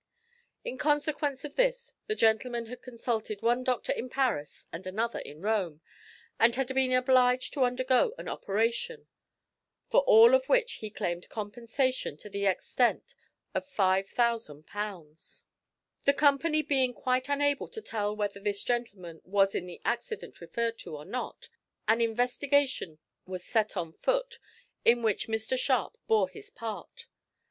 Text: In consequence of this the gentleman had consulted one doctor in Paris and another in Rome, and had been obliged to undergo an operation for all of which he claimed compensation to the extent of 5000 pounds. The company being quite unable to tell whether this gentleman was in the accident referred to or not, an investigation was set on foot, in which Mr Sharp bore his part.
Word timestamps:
In 0.65 0.79
consequence 0.79 1.45
of 1.45 1.57
this 1.57 1.93
the 2.07 2.15
gentleman 2.15 2.65
had 2.65 2.81
consulted 2.81 3.43
one 3.43 3.63
doctor 3.63 3.91
in 3.93 4.09
Paris 4.09 4.65
and 4.73 4.87
another 4.87 5.19
in 5.19 5.41
Rome, 5.43 5.79
and 6.39 6.55
had 6.55 6.73
been 6.73 6.91
obliged 6.91 7.53
to 7.53 7.65
undergo 7.65 8.15
an 8.17 8.27
operation 8.27 9.05
for 9.91 9.99
all 10.05 10.33
of 10.33 10.49
which 10.49 10.77
he 10.81 10.89
claimed 10.89 11.29
compensation 11.29 12.17
to 12.17 12.31
the 12.31 12.47
extent 12.47 13.13
of 13.53 13.69
5000 13.69 14.65
pounds. 14.65 15.43
The 16.05 16.15
company 16.15 16.63
being 16.63 16.95
quite 16.95 17.29
unable 17.29 17.67
to 17.67 17.79
tell 17.79 18.15
whether 18.15 18.39
this 18.39 18.63
gentleman 18.63 19.21
was 19.23 19.53
in 19.53 19.67
the 19.67 19.79
accident 19.85 20.41
referred 20.41 20.79
to 20.79 20.97
or 20.97 21.05
not, 21.05 21.47
an 21.87 22.01
investigation 22.01 22.97
was 23.27 23.43
set 23.45 23.77
on 23.77 23.93
foot, 23.93 24.39
in 24.83 25.03
which 25.03 25.27
Mr 25.27 25.59
Sharp 25.59 25.95
bore 26.07 26.27
his 26.27 26.49
part. 26.49 27.05